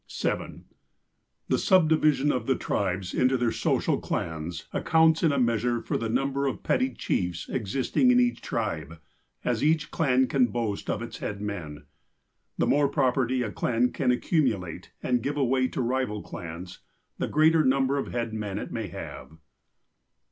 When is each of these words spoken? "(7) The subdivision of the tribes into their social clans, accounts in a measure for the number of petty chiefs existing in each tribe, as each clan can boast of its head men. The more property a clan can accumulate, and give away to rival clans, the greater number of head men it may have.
"(7) 0.07 0.65
The 1.47 1.59
subdivision 1.59 2.31
of 2.31 2.47
the 2.47 2.55
tribes 2.55 3.13
into 3.13 3.37
their 3.37 3.51
social 3.51 3.99
clans, 4.01 4.65
accounts 4.73 5.21
in 5.21 5.31
a 5.31 5.37
measure 5.37 5.79
for 5.79 5.95
the 5.95 6.09
number 6.09 6.47
of 6.47 6.63
petty 6.63 6.91
chiefs 6.91 7.47
existing 7.47 8.09
in 8.09 8.19
each 8.19 8.41
tribe, 8.41 8.99
as 9.45 9.63
each 9.63 9.91
clan 9.91 10.25
can 10.25 10.47
boast 10.47 10.89
of 10.89 11.03
its 11.03 11.19
head 11.19 11.39
men. 11.39 11.85
The 12.57 12.65
more 12.65 12.87
property 12.89 13.43
a 13.43 13.51
clan 13.51 13.91
can 13.91 14.09
accumulate, 14.09 14.91
and 15.03 15.21
give 15.21 15.37
away 15.37 15.67
to 15.67 15.81
rival 15.83 16.23
clans, 16.23 16.79
the 17.19 17.27
greater 17.27 17.63
number 17.63 17.99
of 17.99 18.07
head 18.07 18.33
men 18.33 18.57
it 18.57 18.71
may 18.71 18.87
have. 18.87 19.37